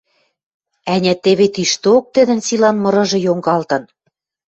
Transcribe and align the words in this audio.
—Ӓнят, 0.93 1.19
теве 1.23 1.47
тишток 1.55 2.03
тӹдӹн 2.13 2.39
силан 2.47 2.75
мырыжы 2.83 3.19
йонгалтын? 3.25 3.83